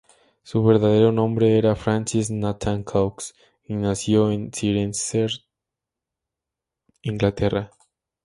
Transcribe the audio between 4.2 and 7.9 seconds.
en Cirencester, Inglaterra.